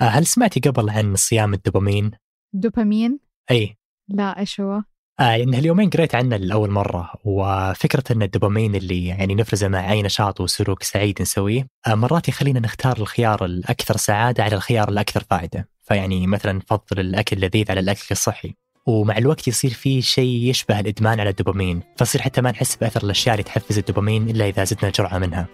آه، 0.00 0.04
هل 0.04 0.26
سمعتي 0.26 0.60
قبل 0.60 0.90
عن 0.90 1.16
صيام 1.16 1.54
الدوبامين؟ 1.54 2.10
دوبامين؟ 2.52 3.18
إي. 3.50 3.76
لا 4.08 4.38
إيش 4.38 4.60
هو؟ 4.60 4.82
آه 5.20 5.22
يعني 5.22 5.56
هاليومين 5.56 5.90
قريت 5.90 6.14
عنه 6.14 6.36
لأول 6.36 6.70
مرة 6.70 7.10
وفكرة 7.24 8.04
أن 8.10 8.22
الدوبامين 8.22 8.74
اللي 8.74 9.06
يعني 9.06 9.34
نفرزه 9.34 9.68
مع 9.68 9.92
أي 9.92 10.02
نشاط 10.02 10.40
وسلوك 10.40 10.82
سعيد 10.82 11.22
نسويه 11.22 11.66
آه 11.86 11.94
مرات 11.94 12.28
يخلينا 12.28 12.60
نختار 12.60 12.96
الخيار 12.96 13.44
الأكثر 13.44 13.96
سعادة 13.96 14.44
على 14.44 14.56
الخيار 14.56 14.88
الأكثر 14.88 15.24
فائدة. 15.30 15.68
فيعني 15.82 16.26
مثلا 16.26 16.52
نفضل 16.52 17.00
الأكل 17.00 17.36
اللذيذ 17.36 17.70
على 17.70 17.80
الأكل 17.80 18.06
الصحي. 18.10 18.54
ومع 18.86 19.18
الوقت 19.18 19.48
يصير 19.48 19.70
في 19.70 20.02
شيء 20.02 20.50
يشبه 20.50 20.80
الإدمان 20.80 21.20
على 21.20 21.30
الدوبامين 21.30 21.82
فصير 21.96 22.22
حتى 22.22 22.40
ما 22.40 22.50
نحس 22.50 22.76
بأثر 22.76 23.02
الأشياء 23.04 23.34
اللي 23.34 23.44
تحفز 23.44 23.78
الدوبامين 23.78 24.30
إلا 24.30 24.48
إذا 24.48 24.64
زدنا 24.64 24.90
جرعة 24.90 25.18
منها. 25.18 25.46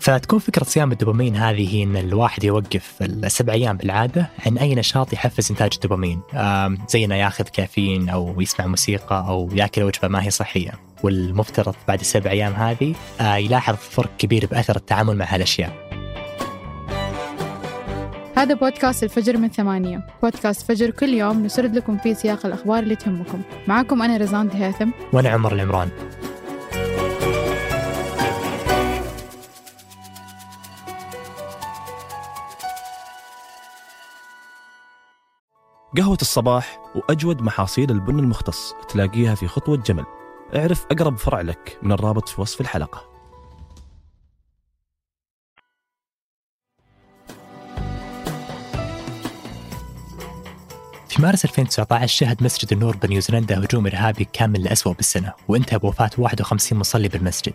فتكون 0.00 0.38
فكرة 0.38 0.64
صيام 0.64 0.92
الدوبامين 0.92 1.36
هذه 1.36 1.74
هي 1.74 1.82
أن 1.82 1.96
الواحد 1.96 2.44
يوقف 2.44 2.94
السبع 3.00 3.52
أيام 3.52 3.76
بالعادة 3.76 4.30
عن 4.46 4.58
أي 4.58 4.74
نشاط 4.74 5.12
يحفز 5.12 5.50
إنتاج 5.50 5.70
الدوبامين. 5.74 6.20
زي 6.88 7.04
أنه 7.04 7.14
ياخذ 7.14 7.44
كافيين 7.44 8.08
أو 8.08 8.40
يسمع 8.40 8.66
موسيقى 8.66 9.24
أو 9.28 9.50
يأكل 9.52 9.82
وجبة 9.82 10.08
ما 10.08 10.24
هي 10.24 10.30
صحية. 10.30 10.70
والمفترض 11.02 11.74
بعد 11.88 12.00
السبع 12.00 12.30
أيام 12.30 12.52
هذه 12.52 12.94
آه، 13.20 13.36
يلاحظ 13.36 13.74
فرق 13.74 14.10
كبير 14.18 14.46
بأثر 14.46 14.76
التعامل 14.76 15.16
مع 15.16 15.24
هالأشياء. 15.28 15.88
هذا 18.36 18.54
بودكاست 18.54 19.04
الفجر 19.04 19.36
من 19.36 19.48
ثمانية. 19.48 20.06
بودكاست 20.22 20.62
فجر 20.62 20.90
كل 20.90 21.08
يوم 21.08 21.44
نسرد 21.44 21.76
لكم 21.76 21.98
فيه 21.98 22.14
سياق 22.14 22.46
الأخبار 22.46 22.82
اللي 22.82 22.96
تهمكم. 22.96 23.42
معكم 23.68 24.02
أنا 24.02 24.16
رزان 24.16 24.50
هيثم 24.50 24.90
وأنا 25.12 25.28
عمر 25.28 25.52
العمران. 25.52 25.88
قهوة 35.96 36.18
الصباح 36.22 36.78
وأجود 36.94 37.42
محاصيل 37.42 37.90
البن 37.90 38.18
المختص 38.18 38.74
تلاقيها 38.88 39.34
في 39.34 39.48
خطوة 39.48 39.76
جمل. 39.76 40.04
اعرف 40.56 40.86
أقرب 40.90 41.18
فرع 41.18 41.40
لك 41.40 41.78
من 41.82 41.92
الرابط 41.92 42.28
في 42.28 42.40
وصف 42.40 42.60
الحلقة. 42.60 43.04
في 51.08 51.22
مارس 51.22 51.44
2019 51.44 52.16
شهد 52.16 52.42
مسجد 52.42 52.72
النور 52.72 52.96
بنيوزيلندا 52.96 53.58
هجوم 53.64 53.86
إرهابي 53.86 54.24
كان 54.32 54.50
من 54.50 54.56
الأسوأ 54.56 54.92
بالسنة 54.92 55.32
وانتهى 55.48 55.78
بوفاة 55.78 56.10
51 56.18 56.78
مصلي 56.78 57.08
بالمسجد. 57.08 57.54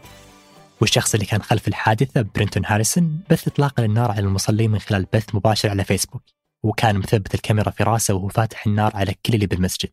والشخص 0.82 1.14
اللي 1.14 1.26
كان 1.26 1.42
خلف 1.42 1.68
الحادثة 1.68 2.22
برينتون 2.36 2.64
هاريسون 2.66 3.20
بث 3.30 3.48
إطلاق 3.48 3.86
النار 3.86 4.12
على 4.12 4.20
المصلين 4.20 4.72
من 4.72 4.80
خلال 4.80 5.08
بث 5.14 5.36
مباشر 5.36 5.70
على 5.70 5.84
فيسبوك. 5.84 6.43
وكان 6.64 6.98
مثبت 6.98 7.34
الكاميرا 7.34 7.70
في 7.70 7.84
راسه 7.84 8.14
وهو 8.14 8.28
فاتح 8.28 8.68
النار 8.68 8.92
على 8.96 9.14
كل 9.26 9.34
اللي 9.34 9.48
بالمسجد. 9.48 9.90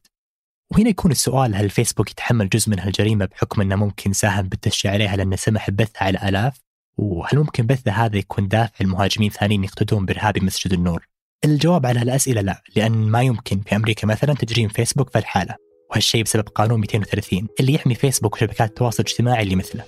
وهنا 0.71 0.89
يكون 0.89 1.11
السؤال 1.11 1.55
هل 1.55 1.71
فيسبوك 1.71 2.11
يتحمل 2.11 2.49
جزء 2.49 2.71
من 2.71 2.81
هالجريمة 2.81 3.25
بحكم 3.25 3.61
أنه 3.61 3.77
ممكن 3.77 4.12
ساهم 4.12 4.49
بالتشجيع 4.49 4.93
عليها 4.93 5.17
لأنه 5.17 5.37
سمح 5.37 5.71
ببثها 5.71 6.05
على 6.05 6.29
ال 6.29 6.34
live؟ 6.34 6.61
وهل 6.99 7.39
ممكن 7.39 7.67
بثه 7.67 7.93
هذا 7.93 8.17
يكون 8.17 8.49
دافع 8.49 8.85
لمهاجمين 8.85 9.31
ثانيين 9.31 9.65
يقتدون 9.65 10.07
بإرهابي 10.07 10.41
مسجد 10.41 10.73
النور؟ 10.73 11.07
الجواب 11.45 11.87
على 11.87 12.01
هالأسئلة 12.01 12.41
لا 12.41 12.62
لأن 12.77 12.93
ما 12.93 13.23
يمكن 13.23 13.61
في 13.61 13.77
أمريكا 13.77 14.07
مثلا 14.07 14.34
تجريم 14.34 14.69
فيسبوك 14.69 15.11
في 15.11 15.19
الحالة 15.19 15.57
وهالشيء 15.91 16.23
بسبب 16.23 16.49
قانون 16.49 16.81
230 16.81 17.49
اللي 17.61 17.75
يحمي 17.75 17.95
فيسبوك 17.95 18.34
وشبكات 18.34 18.69
التواصل 18.69 19.03
الاجتماعي 19.03 19.43
اللي 19.43 19.57
مثله. 19.57 19.84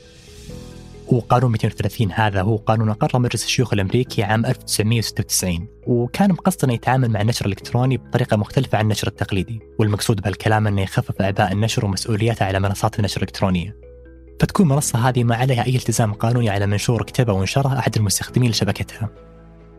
وقانون 1.08 1.52
230 1.52 2.12
هذا 2.12 2.42
هو 2.42 2.56
قانون 2.56 2.88
أقره 2.88 3.18
مجلس 3.18 3.44
الشيوخ 3.44 3.72
الأمريكي 3.72 4.22
عام 4.22 4.46
1996 4.46 5.66
وكان 5.86 6.32
مقصد 6.32 6.64
أنه 6.64 6.74
يتعامل 6.74 7.10
مع 7.10 7.20
النشر 7.20 7.46
الإلكتروني 7.46 7.96
بطريقة 7.96 8.36
مختلفة 8.36 8.78
عن 8.78 8.84
النشر 8.84 9.08
التقليدي 9.08 9.60
والمقصود 9.78 10.20
بهالكلام 10.20 10.66
أنه 10.66 10.82
يخفف 10.82 11.22
أعباء 11.22 11.52
النشر 11.52 11.84
ومسؤولياته 11.84 12.44
على 12.46 12.60
منصات 12.60 12.98
النشر 12.98 13.16
الإلكترونية. 13.16 13.76
فتكون 14.40 14.66
المنصة 14.66 15.08
هذه 15.08 15.24
ما 15.24 15.36
عليها 15.36 15.66
أي 15.66 15.76
التزام 15.76 16.12
قانوني 16.12 16.50
على 16.50 16.66
منشور 16.66 17.02
كتبه 17.02 17.32
وانشره 17.32 17.78
أحد 17.78 17.96
المستخدمين 17.96 18.50
لشبكتها. 18.50 19.08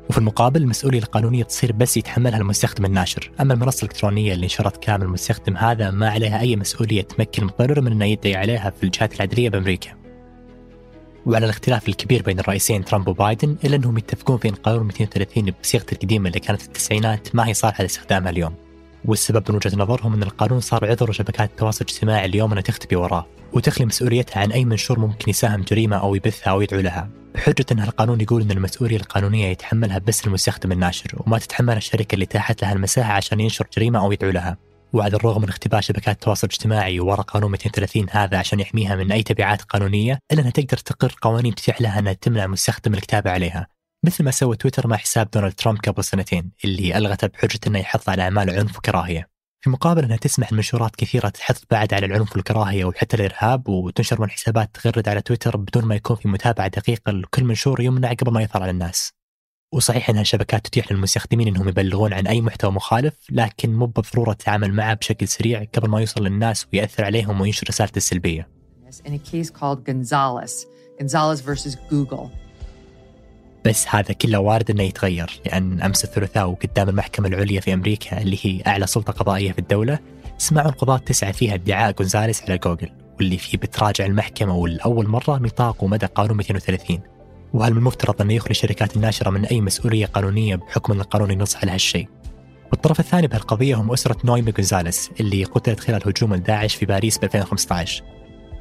وفي 0.09 0.17
المقابل 0.17 0.61
المسؤولية 0.61 0.99
القانونية 0.99 1.43
تصير 1.43 1.71
بس 1.71 1.97
يتحملها 1.97 2.37
المستخدم 2.37 2.85
الناشر. 2.85 3.31
أما 3.41 3.53
المنصة 3.53 3.85
الإلكترونية 3.85 4.33
اللي 4.33 4.45
نشرت 4.45 4.83
كلام 4.83 5.01
المستخدم 5.01 5.57
هذا 5.57 5.91
ما 5.91 6.09
عليها 6.09 6.39
أي 6.39 6.55
مسؤولية 6.55 7.01
تمكن 7.01 7.41
المضرر 7.41 7.81
من 7.81 7.91
أنه 7.91 8.05
يدعي 8.05 8.35
عليها 8.35 8.69
في 8.69 8.83
الجهات 8.83 9.15
العدلية 9.15 9.49
بأمريكا. 9.49 10.02
وعلى 11.25 11.45
الاختلاف 11.45 11.89
الكبير 11.89 12.21
بين 12.21 12.39
الرئيسين 12.39 12.85
ترامب 12.85 13.07
وبايدن 13.07 13.55
إلا 13.65 13.75
أنهم 13.75 13.97
يتفقون 13.97 14.37
في 14.37 14.49
ان 14.49 14.55
قانون 14.55 14.85
230 14.85 15.53
بصيغته 15.63 15.93
القديمة 15.93 16.27
اللي 16.27 16.39
كانت 16.39 16.61
في 16.61 16.67
التسعينات 16.67 17.35
ما 17.35 17.47
هي 17.47 17.53
صالحة 17.53 17.81
لاستخدامها 17.81 18.29
اليوم. 18.29 18.55
والسبب 19.05 19.43
من 19.49 19.55
وجهة 19.55 19.77
نظرهم 19.77 20.13
أن 20.13 20.23
القانون 20.23 20.59
صار 20.59 20.85
عذر 20.85 21.11
شبكات 21.11 21.49
التواصل 21.49 21.85
الاجتماعي 21.85 22.25
اليوم 22.25 22.51
انها 22.51 22.61
تختفي 22.61 22.95
وراه 22.95 23.25
وتخلي 23.53 23.85
مسؤوليتها 23.85 24.39
عن 24.41 24.51
أي 24.51 24.65
منشور 24.65 24.99
ممكن 24.99 25.29
يساهم 25.29 25.61
جريمة 25.61 25.97
أو 25.97 26.15
يبثها 26.15 26.51
أو 26.51 26.61
يدعو 26.61 26.79
لها. 26.79 27.09
بحجة 27.35 27.65
أن 27.71 27.79
القانون 27.79 28.21
يقول 28.21 28.41
أن 28.41 28.51
المسؤولية 28.51 28.97
القانونية 28.97 29.47
يتحملها 29.47 29.99
بس 29.99 30.27
المستخدم 30.27 30.71
الناشر 30.71 31.11
وما 31.17 31.37
تتحملها 31.37 31.77
الشركة 31.77 32.13
اللي 32.15 32.25
تاحت 32.25 32.61
لها 32.61 32.73
المساحة 32.73 33.13
عشان 33.13 33.39
ينشر 33.39 33.67
جريمة 33.77 33.99
أو 33.99 34.11
يدعو 34.11 34.31
لها. 34.31 34.57
وعلى 34.93 35.15
الرغم 35.15 35.41
من 35.41 35.49
اختباء 35.49 35.81
شبكات 35.81 36.15
التواصل 36.15 36.47
الاجتماعي 36.47 36.99
وراء 36.99 37.21
قانون 37.21 37.51
230 37.51 38.05
هذا 38.11 38.37
عشان 38.37 38.59
يحميها 38.59 38.95
من 38.95 39.11
أي 39.11 39.23
تبعات 39.23 39.61
قانونية 39.61 40.19
الا 40.31 40.41
إنها 40.41 40.51
تقدر 40.51 40.77
تقر 40.77 41.15
قوانين 41.21 41.55
تتيح 41.55 41.81
لها 41.81 41.99
أنها 41.99 42.13
تمنع 42.13 42.47
مستخدم 42.47 42.93
الكتابة 42.93 43.31
عليها 43.31 43.67
مثل 44.05 44.23
ما 44.23 44.31
سوى 44.31 44.55
تويتر 44.55 44.87
مع 44.87 44.97
حساب 44.97 45.31
دونالد 45.31 45.53
ترامب 45.53 45.79
قبل 45.79 46.03
سنتين 46.03 46.51
اللي 46.65 46.97
الغته 46.97 47.27
بحجة 47.27 47.59
إنه 47.67 47.79
يحث 47.79 48.09
على 48.09 48.21
أعمال 48.21 48.49
عنف 48.49 48.77
وكراهية 48.77 49.29
في 49.63 49.69
مقابل 49.69 50.03
إنها 50.03 50.17
تسمح 50.17 50.53
لمنشورات 50.53 50.95
كثيرة 50.95 51.29
تحث 51.29 51.63
بعد 51.71 51.93
على 51.93 52.05
العنف 52.05 52.35
والكراهية 52.35 52.85
وحتى 52.85 53.17
الإرهاب 53.17 53.69
وتنشر 53.69 54.21
من 54.21 54.29
حسابات 54.29 54.69
تغرد 54.73 55.09
على 55.09 55.21
تويتر 55.21 55.57
بدون 55.57 55.85
ما 55.85 55.95
يكون 55.95 56.15
في 56.15 56.27
متابعة 56.27 56.67
دقيقة 56.67 57.11
لكل 57.11 57.43
منشور 57.43 57.81
يمنع 57.81 58.13
قبل 58.13 58.31
ما 58.33 58.41
يظهر 58.41 58.63
على 58.63 58.71
الناس. 58.71 59.13
وصحيح 59.73 60.09
إنها 60.09 60.23
شبكات 60.23 60.67
تتيح 60.67 60.91
للمستخدمين 60.91 61.47
إنهم 61.47 61.69
يبلغون 61.69 62.13
عن 62.13 62.27
أي 62.27 62.41
محتوى 62.41 62.71
مخالف 62.71 63.13
لكن 63.29 63.73
مو 63.73 63.85
بالضروره 63.85 64.31
التعامل 64.31 64.73
معه 64.73 64.93
بشكل 64.93 65.27
سريع 65.27 65.63
قبل 65.75 65.89
ما 65.89 65.99
يوصل 65.99 66.23
للناس 66.23 66.67
ويأثر 66.73 67.05
عليهم 67.05 67.41
وينشر 67.41 67.67
رسالته 67.69 67.97
السلبية. 67.97 68.47
بس 73.65 73.85
هذا 73.89 74.13
كله 74.13 74.39
وارد 74.39 74.71
إنه 74.71 74.83
يتغير 74.83 75.41
لأن 75.45 75.81
أمس 75.81 76.03
الثلاثاء 76.03 76.49
وقدام 76.49 76.89
المحكمة 76.89 77.27
العليا 77.27 77.61
في 77.61 77.73
أمريكا 77.73 78.21
اللي 78.21 78.37
هي 78.41 78.61
أعلى 78.67 78.87
سلطة 78.87 79.13
قضائية 79.13 79.51
في 79.51 79.59
الدولة 79.59 79.99
سمعوا 80.37 80.69
القضاة 80.69 80.97
تسعة 80.97 81.31
فيها 81.31 81.53
ادعاء 81.53 81.91
جونزاليس 81.91 82.41
على 82.41 82.57
جوجل 82.57 82.89
واللي 83.17 83.37
فيه 83.37 83.57
بتراجع 83.57 84.05
المحكمة 84.05 84.55
والأول 84.55 85.07
مرة 85.07 85.37
نطاق 85.37 85.83
ومدى 85.83 86.05
قانون 86.05 86.37
230 86.37 87.12
وهل 87.53 87.71
من 87.71 87.77
المفترض 87.77 88.21
أن 88.21 88.31
يخلي 88.31 88.51
الشركات 88.51 88.95
الناشرة 88.95 89.29
من 89.29 89.45
أي 89.45 89.61
مسؤولية 89.61 90.05
قانونية 90.05 90.55
بحكم 90.55 90.93
أن 90.93 91.01
القانون 91.01 91.31
ينص 91.31 91.55
على 91.55 91.71
هالشيء. 91.71 92.07
والطرف 92.71 92.99
الثاني 92.99 93.27
بهالقضية 93.27 93.75
هم 93.75 93.91
أسرة 93.91 94.17
نويمي 94.23 94.51
جونزاليس 94.51 95.11
اللي 95.19 95.43
قتلت 95.43 95.79
خلال 95.79 96.01
هجوم 96.05 96.33
الداعش 96.33 96.75
في 96.75 96.85
باريس 96.85 97.17
ب 97.17 97.23
2015 97.23 98.03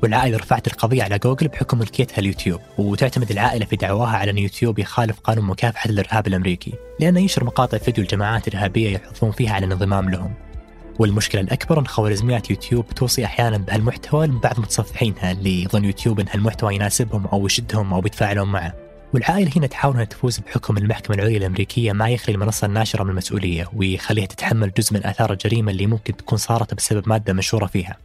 والعائلة 0.03 0.37
رفعت 0.37 0.67
القضية 0.67 1.03
على 1.03 1.19
جوجل 1.19 1.49
بحكم 1.49 1.79
ملكيتها 1.79 2.19
اليوتيوب 2.19 2.61
وتعتمد 2.79 3.31
العائلة 3.31 3.65
في 3.65 3.77
دعواها 3.77 4.17
على 4.17 4.31
أن 4.31 4.39
يوتيوب 4.39 4.79
يخالف 4.79 5.21
قانون 5.21 5.45
مكافحة 5.45 5.91
الإرهاب 5.91 6.27
الأمريكي 6.27 6.73
لأنه 7.01 7.21
ينشر 7.21 7.45
مقاطع 7.45 7.79
فيديو 7.79 8.05
لجماعات 8.05 8.49
إرهابية 8.49 8.91
يحثون 8.91 9.31
فيها 9.31 9.53
على 9.55 9.67
الانضمام 9.67 10.11
لهم. 10.11 10.35
والمشكلة 10.99 11.41
الأكبر 11.41 11.81
أن 11.81 11.87
خوارزميات 11.87 12.51
يوتيوب 12.51 12.87
توصي 12.87 13.25
أحيانا 13.25 13.57
بهالمحتوى 13.57 14.27
لبعض 14.27 14.61
متصفحينها 14.61 15.33
اللي 15.33 15.63
يظن 15.63 15.85
يوتيوب 15.85 16.21
أن 16.21 16.27
هالمحتوى 16.31 16.75
يناسبهم 16.75 17.27
أو 17.27 17.47
يشدهم 17.47 17.95
أو 17.95 18.01
بيتفاعلون 18.01 18.49
معه. 18.49 18.82
والعائلة 19.15 19.51
هنا 19.57 19.67
تحاول 19.67 19.95
أنها 19.95 20.05
تفوز 20.05 20.39
بحكم 20.39 20.77
المحكمة 20.77 21.17
العليا 21.17 21.39
الأمريكية 21.39 21.93
ما 21.93 22.09
يخلي 22.09 22.35
المنصة 22.35 22.67
الناشرة 22.67 23.05
من 23.05 23.11
المسؤولية 23.11 23.71
ويخليها 23.77 24.27
تتحمل 24.27 24.73
جزء 24.79 24.95
من 24.95 25.07
آثار 25.07 25.33
الجريمة 25.33 25.73
اللي 25.73 25.87
ممكن 25.87 26.17
تكون 26.17 26.39
صارت 26.39 26.75
بسبب 26.75 27.09
مادة 27.09 27.33
منشورة 27.33 27.67
فيها. 27.67 27.97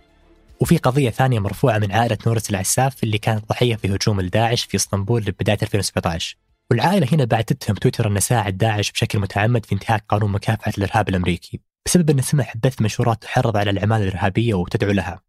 وفي 0.59 0.77
قضية 0.77 1.09
ثانية 1.09 1.39
مرفوعة 1.39 1.77
من 1.77 1.91
عائلة 1.91 2.17
نورس 2.27 2.49
العساف 2.49 3.03
اللي 3.03 3.17
كانت 3.17 3.49
ضحية 3.49 3.75
في 3.75 3.95
هجوم 3.95 4.19
الداعش 4.19 4.63
في 4.63 4.77
إسطنبول 4.77 5.21
بداية 5.21 5.57
2017 5.63 6.37
والعائلة 6.71 7.07
هنا 7.13 7.25
بعد 7.25 7.43
تتهم 7.43 7.75
تويتر 7.75 8.07
أنه 8.07 8.19
ساعد 8.19 8.57
داعش 8.57 8.91
بشكل 8.91 9.19
متعمد 9.19 9.65
في 9.65 9.75
انتهاك 9.75 10.03
قانون 10.09 10.31
مكافحة 10.31 10.73
الإرهاب 10.77 11.09
الأمريكي 11.09 11.59
بسبب 11.85 12.09
أنه 12.09 12.21
سمح 12.21 12.57
بث 12.57 12.81
منشورات 12.81 13.21
تحرض 13.21 13.57
على 13.57 13.69
الأعمال 13.69 14.01
الإرهابية 14.01 14.53
وتدعو 14.53 14.91
لها. 14.91 15.26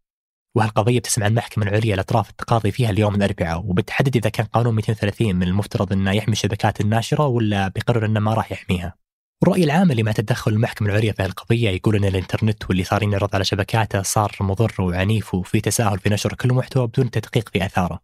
وهالقضية 0.55 0.99
بتسمع 0.99 1.27
المحكمة 1.27 1.65
العليا 1.65 1.93
الأطراف 1.93 2.29
التقاضي 2.29 2.71
فيها 2.71 2.89
اليوم 2.89 3.15
الأربعاء 3.15 3.59
وبتحدد 3.65 4.15
إذا 4.15 4.29
كان 4.29 4.45
قانون 4.45 4.75
230 4.75 5.35
من 5.35 5.43
المفترض 5.43 5.93
أنه 5.93 6.11
يحمي 6.11 6.31
الشبكات 6.31 6.81
الناشرة 6.81 7.27
ولا 7.27 7.67
بيقرر 7.67 8.05
أنه 8.05 8.19
ما 8.19 8.33
راح 8.33 8.51
يحميها. 8.51 8.95
الرأي 9.43 9.63
العام 9.63 9.91
اللي 9.91 10.03
مع 10.03 10.11
تدخل 10.11 10.51
المحكمة 10.51 10.89
العليا 10.89 11.11
في 11.11 11.23
هالقضية 11.23 11.69
يقول 11.69 11.95
أن 11.95 12.05
الإنترنت 12.05 12.69
واللي 12.69 12.83
صار 12.83 13.03
ينعرض 13.03 13.35
على 13.35 13.43
شبكاته 13.43 14.01
صار 14.01 14.35
مضر 14.41 14.75
وعنيف 14.79 15.35
وفي 15.35 15.61
تساهل 15.61 15.99
في 15.99 16.09
نشر 16.09 16.33
كل 16.33 16.53
محتوى 16.53 16.87
بدون 16.87 17.11
تدقيق 17.11 17.49
في 17.49 17.65
آثاره. 17.65 17.99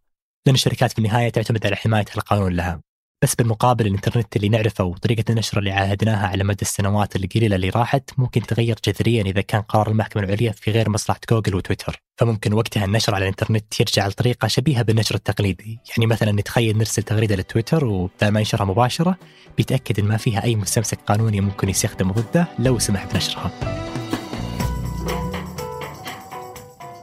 لأن 0.45 0.55
الشركات 0.55 0.91
في 0.91 0.99
النهاية 0.99 1.29
تعتمد 1.29 1.65
على 1.65 1.75
حماية 1.75 2.05
القانون 2.17 2.53
لها. 2.53 2.81
بس 3.25 3.35
بالمقابل 3.35 3.87
الإنترنت 3.87 4.35
اللي 4.35 4.49
نعرفه 4.49 4.83
وطريقة 4.83 5.23
النشر 5.29 5.59
اللي 5.59 5.71
عاهدناها 5.71 6.27
على 6.27 6.43
مدى 6.43 6.61
السنوات 6.61 7.15
القليلة 7.15 7.55
اللي 7.55 7.69
راحت 7.69 8.09
ممكن 8.17 8.41
تغير 8.41 8.75
جذريا 8.87 9.21
إذا 9.21 9.41
كان 9.41 9.61
قرار 9.61 9.89
المحكمة 9.89 10.23
العليا 10.23 10.51
في 10.51 10.71
غير 10.71 10.89
مصلحة 10.89 11.19
جوجل 11.31 11.55
وتويتر. 11.55 12.01
فممكن 12.17 12.53
وقتها 12.53 12.85
النشر 12.85 13.15
على 13.15 13.23
الإنترنت 13.23 13.79
يرجع 13.79 14.07
لطريقة 14.07 14.47
شبيهة 14.47 14.81
بالنشر 14.81 15.15
التقليدي. 15.15 15.79
يعني 15.89 16.05
مثلا 16.05 16.31
نتخيل 16.31 16.77
نرسل 16.77 17.03
تغريدة 17.03 17.35
لتويتر 17.35 17.85
وبدل 17.85 18.27
ما 18.27 18.39
ينشرها 18.39 18.65
مباشرة 18.65 19.17
بيتأكد 19.57 19.99
إن 19.99 20.05
ما 20.05 20.17
فيها 20.17 20.43
أي 20.43 20.55
مستمسك 20.55 20.99
قانوني 21.07 21.41
ممكن 21.41 21.69
يستخدم 21.69 22.11
ضده 22.11 22.47
لو 22.59 22.79
سمح 22.79 23.05
بنشرها 23.13 23.51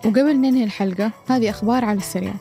وقبل 0.04 0.36
ننهي 0.36 0.64
الحلقة 0.64 1.12
هذه 1.28 1.50
أخبار 1.50 1.84
على 1.84 1.98
السريع. 1.98 2.34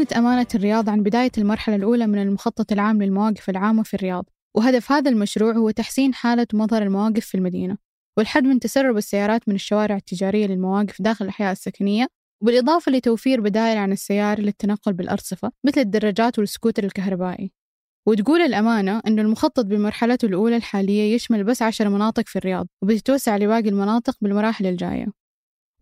أعلنت 0.00 0.12
أمانة 0.12 0.46
الرياض 0.54 0.88
عن 0.88 1.02
بداية 1.02 1.30
المرحلة 1.38 1.76
الأولى 1.76 2.06
من 2.06 2.22
المخطط 2.22 2.72
العام 2.72 3.02
للمواقف 3.02 3.50
العامة 3.50 3.82
في 3.82 3.94
الرياض 3.94 4.30
وهدف 4.56 4.92
هذا 4.92 5.10
المشروع 5.10 5.52
هو 5.52 5.70
تحسين 5.70 6.14
حالة 6.14 6.46
ومظهر 6.54 6.82
المواقف 6.82 7.26
في 7.26 7.34
المدينة. 7.34 7.76
والحد 8.18 8.44
من 8.44 8.60
تسرب 8.60 8.96
السيارات 8.96 9.48
من 9.48 9.54
الشوارع 9.54 9.96
التجارية 9.96 10.46
للمواقف 10.46 11.02
داخل 11.02 11.24
الأحياء 11.24 11.52
السكنية 11.52 12.06
بالإضافة 12.44 12.92
لتوفير 12.92 13.40
بدائل 13.40 13.78
عن 13.78 13.92
السيارة 13.92 14.40
للتنقل 14.40 14.92
بالأرصفة 14.92 15.52
مثل 15.66 15.80
الدراجات 15.80 16.38
والسكوتر 16.38 16.84
الكهربائي. 16.84 17.52
وتقول 18.08 18.40
الأمانة 18.40 19.02
أن 19.06 19.18
المخطط 19.18 19.64
بمرحلته 19.64 20.26
الأولى 20.26 20.56
الحالية 20.56 21.14
يشمل 21.14 21.44
بس 21.44 21.62
عشر 21.62 21.88
مناطق 21.88 22.28
في 22.28 22.36
الرياض 22.36 22.66
وبتتوسع 22.82 23.36
لباقي 23.36 23.68
المناطق 23.68 24.16
بالمراحل 24.20 24.66
الجاية. 24.66 25.19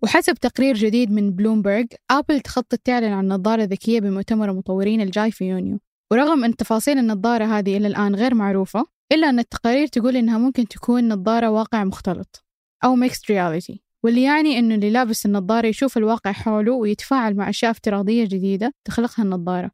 وحسب 0.03 0.35
تقرير 0.35 0.75
جديد 0.75 1.11
من 1.11 1.31
بلومبرج 1.31 1.87
آبل 2.11 2.41
تخطط 2.41 2.75
تعلن 2.75 3.13
عن 3.13 3.29
نظارة 3.29 3.63
ذكية 3.63 4.01
بمؤتمر 4.01 4.51
المطورين 4.51 5.01
الجاي 5.01 5.31
في 5.31 5.45
يونيو. 5.45 5.79
ورغم 6.13 6.45
أن 6.45 6.57
تفاصيل 6.57 6.99
النظارة 6.99 7.45
هذه 7.45 7.77
إلى 7.77 7.87
الآن 7.87 8.15
غير 8.15 8.35
معروفة 8.35 8.87
إلا 9.13 9.29
أن 9.29 9.39
التقارير 9.39 9.87
تقول 9.87 10.17
إنها 10.17 10.39
ممكن 10.39 10.69
تكون 10.69 11.09
نظارة 11.09 11.51
واقع 11.51 11.85
مختلط 11.85 12.45
أو 12.85 12.97
mixed 12.97 13.33
reality 13.33 13.79
واللي 14.05 14.23
يعني 14.23 14.59
إنه 14.59 14.75
اللي 14.75 14.91
لابس 14.91 15.27
النظارة 15.27 15.67
يشوف 15.67 15.97
الواقع 15.97 16.33
حوله 16.33 16.73
ويتفاعل 16.73 17.37
مع 17.37 17.49
أشياء 17.49 17.71
افتراضية 17.71 18.25
جديدة 18.25 18.75
تخلقها 18.85 19.23
النظارة. 19.23 19.71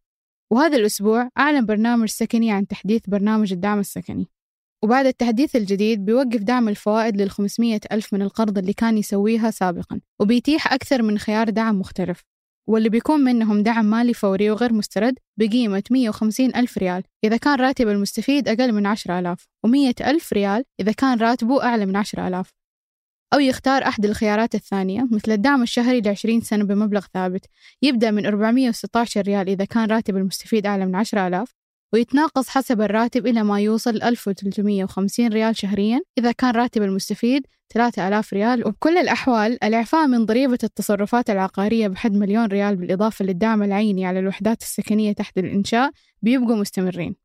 وهذا 0.52 0.76
الأسبوع 0.76 1.28
أعلن 1.38 1.66
برنامج 1.66 2.08
سكني 2.08 2.52
عن 2.52 2.66
تحديث 2.66 3.02
برنامج 3.08 3.52
الدعم 3.52 3.78
السكني. 3.78 4.28
وبعد 4.84 5.06
التحديث 5.06 5.56
الجديد 5.56 6.04
بيوقف 6.04 6.42
دعم 6.42 6.68
الفوائد 6.68 7.20
لل 7.20 7.30
500 7.30 7.80
ألف 7.92 8.14
من 8.14 8.22
القرض 8.22 8.58
اللي 8.58 8.72
كان 8.72 8.98
يسويها 8.98 9.50
سابقا 9.50 10.00
وبيتيح 10.20 10.72
أكثر 10.72 11.02
من 11.02 11.18
خيار 11.18 11.50
دعم 11.50 11.80
مختلف. 11.80 12.24
واللي 12.68 12.88
بيكون 12.88 13.20
منهم 13.20 13.62
دعم 13.62 13.84
مالي 13.84 14.14
فوري 14.14 14.50
وغير 14.50 14.72
مسترد 14.72 15.18
بقيمة 15.38 15.82
150 15.90 16.54
ألف 16.56 16.78
ريال 16.78 17.02
إذا 17.24 17.36
كان 17.36 17.60
راتب 17.60 17.88
المستفيد 17.88 18.48
أقل 18.48 18.72
من 18.72 18.86
10 18.86 19.18
ألاف 19.18 19.46
و100 19.66 20.06
ألف 20.06 20.32
ريال 20.32 20.64
إذا 20.80 20.92
كان 20.92 21.18
راتبه 21.18 21.62
أعلى 21.62 21.86
من 21.86 21.96
10 21.96 22.28
ألاف. 22.28 22.52
أو 23.34 23.38
يختار 23.40 23.82
أحد 23.82 24.04
الخيارات 24.04 24.54
الثانية 24.54 25.08
مثل 25.12 25.32
الدعم 25.32 25.62
الشهري 25.62 26.00
لعشرين 26.00 26.40
سنة 26.40 26.64
بمبلغ 26.64 27.06
ثابت 27.14 27.46
يبدأ 27.82 28.10
من 28.10 28.26
416 28.26 29.22
ريال 29.22 29.48
إذا 29.48 29.64
كان 29.64 29.90
راتب 29.90 30.16
المستفيد 30.16 30.66
أعلى 30.66 30.86
من 30.86 30.94
10 30.94 31.26
ألاف 31.28 31.54
ويتناقص 31.94 32.48
حسب 32.48 32.80
الراتب 32.80 33.26
إلى 33.26 33.42
ما 33.42 33.60
يوصل 33.60 34.02
1350 34.02 35.28
ريال 35.28 35.56
شهريا. 35.56 36.00
إذا 36.18 36.32
كان 36.32 36.50
راتب 36.50 36.82
المستفيد 36.82 37.46
3000 37.68 38.32
ريال. 38.32 38.66
وبكل 38.66 38.98
الأحوال 38.98 39.64
الإعفاء 39.64 40.06
من 40.06 40.26
ضريبة 40.26 40.58
التصرفات 40.64 41.30
العقارية 41.30 41.88
بحد 41.88 42.12
مليون 42.12 42.46
ريال 42.46 42.76
بالإضافة 42.76 43.24
للدعم 43.24 43.62
العيني 43.62 44.06
على 44.06 44.18
الوحدات 44.18 44.62
السكنية 44.62 45.12
تحت 45.12 45.38
الإنشاء 45.38 45.90
بيبقوا 46.22 46.56
مستمرين. 46.56 47.16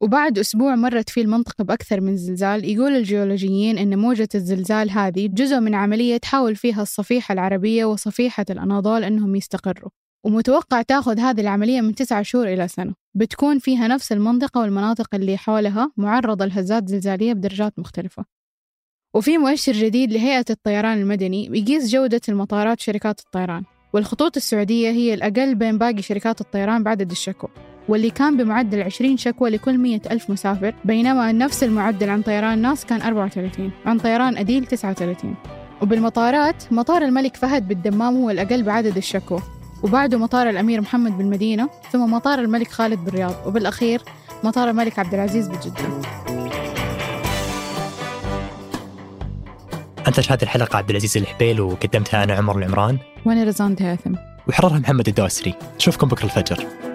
وبعد 0.00 0.38
أسبوع 0.38 0.74
مرت 0.74 1.10
فيه 1.10 1.22
المنطقة 1.22 1.64
بأكثر 1.64 2.00
من 2.00 2.16
زلزال. 2.16 2.64
يقول 2.64 2.96
الجيولوجيين 2.96 3.78
إن 3.78 3.98
موجة 3.98 4.28
الزلزال 4.34 4.90
هذه 4.90 5.28
جزء 5.32 5.60
من 5.60 5.74
عملية 5.74 6.16
تحاول 6.16 6.56
فيها 6.56 6.82
الصفيحة 6.82 7.32
العربية 7.32 7.84
وصفيحة 7.84 8.46
الأناضول 8.50 9.04
إنهم 9.04 9.36
يستقروا. 9.36 9.90
ومتوقع 10.24 10.82
تاخذ 10.82 11.20
هذه 11.20 11.40
العملية 11.40 11.80
من 11.80 11.94
تسعة 11.94 12.22
شهور 12.22 12.48
إلى 12.48 12.68
سنة. 12.68 12.94
بتكون 13.14 13.58
فيها 13.58 13.88
نفس 13.88 14.12
المنطقة 14.12 14.60
والمناطق 14.60 15.14
اللي 15.14 15.36
حولها 15.36 15.92
معرضة 15.96 16.44
لهزات 16.44 16.88
زلزالية 16.88 17.32
بدرجات 17.32 17.78
مختلفة. 17.78 18.24
وفي 19.14 19.38
مؤشر 19.38 19.72
جديد 19.72 20.12
لهيئة 20.12 20.44
الطيران 20.50 20.98
المدني 20.98 21.48
بيقيس 21.48 21.90
جودة 21.90 22.20
المطارات 22.28 22.80
شركات 22.80 23.20
الطيران. 23.20 23.64
والخطوط 23.92 24.36
السعودية 24.36 24.90
هي 24.90 25.14
الأقل 25.14 25.54
بين 25.54 25.78
باقي 25.78 26.02
شركات 26.02 26.40
الطيران 26.40 26.82
بعدد 26.82 27.10
الشكوى 27.10 27.50
واللي 27.88 28.10
كان 28.10 28.36
بمعدل 28.36 28.82
20 28.82 29.16
شكوى 29.16 29.50
لكل 29.50 29.78
100 29.78 30.00
ألف 30.10 30.30
مسافر 30.30 30.74
بينما 30.84 31.32
نفس 31.32 31.64
المعدل 31.64 32.10
عن 32.10 32.22
طيران 32.22 32.62
ناس 32.62 32.84
كان 32.84 33.02
34 33.02 33.70
عن 33.86 33.98
طيران 33.98 34.36
أديل 34.36 34.66
39 34.66 35.34
وبالمطارات 35.82 36.72
مطار 36.72 37.02
الملك 37.02 37.36
فهد 37.36 37.68
بالدمام 37.68 38.16
هو 38.16 38.30
الأقل 38.30 38.62
بعدد 38.62 38.96
الشكوى. 38.96 39.42
وبعده 39.82 40.18
مطار 40.18 40.50
الأمير 40.50 40.80
محمد 40.80 41.18
بالمدينة 41.18 41.70
ثم 41.92 42.10
مطار 42.10 42.38
الملك 42.38 42.70
خالد 42.70 43.04
بالرياض 43.04 43.34
وبالأخير 43.46 44.02
مطار 44.44 44.70
الملك 44.70 44.98
عبد 44.98 45.14
العزيز 45.14 45.48
بجدة. 45.48 46.00
أنتج 50.06 50.32
هذه 50.32 50.42
الحلقة 50.42 50.76
عبد 50.76 50.90
العزيز 50.90 51.16
الحبيل 51.16 51.60
وقدمتها 51.60 52.24
أنا 52.24 52.34
عمر 52.34 52.58
العمران؟ 52.58 52.98
وأنا 53.24 53.44
رزان 53.44 53.76
هاثم 53.80 54.14
وحررها 54.48 54.78
محمد 54.78 55.08
الدوسري. 55.08 55.54
نشوفكم 55.76 56.08
بكرة 56.08 56.24
الفجر. 56.24 56.85